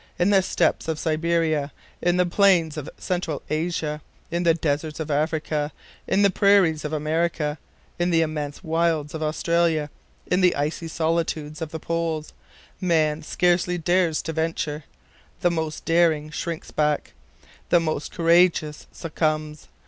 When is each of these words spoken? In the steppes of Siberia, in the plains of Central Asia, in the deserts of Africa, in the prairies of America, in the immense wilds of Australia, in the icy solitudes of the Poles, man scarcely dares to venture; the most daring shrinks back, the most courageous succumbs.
In 0.17 0.31
the 0.31 0.41
steppes 0.41 0.87
of 0.87 0.97
Siberia, 0.97 1.71
in 2.01 2.17
the 2.17 2.25
plains 2.25 2.75
of 2.75 2.89
Central 2.97 3.43
Asia, 3.51 4.01
in 4.31 4.41
the 4.41 4.55
deserts 4.55 4.99
of 4.99 5.11
Africa, 5.11 5.71
in 6.07 6.23
the 6.23 6.31
prairies 6.31 6.83
of 6.83 6.91
America, 6.91 7.59
in 7.99 8.09
the 8.09 8.21
immense 8.23 8.63
wilds 8.63 9.13
of 9.13 9.21
Australia, 9.21 9.91
in 10.25 10.41
the 10.41 10.55
icy 10.55 10.87
solitudes 10.87 11.61
of 11.61 11.69
the 11.69 11.79
Poles, 11.79 12.33
man 12.79 13.21
scarcely 13.21 13.77
dares 13.77 14.23
to 14.23 14.33
venture; 14.33 14.85
the 15.41 15.51
most 15.51 15.85
daring 15.85 16.31
shrinks 16.31 16.71
back, 16.71 17.13
the 17.69 17.79
most 17.79 18.11
courageous 18.11 18.87
succumbs. 18.91 19.67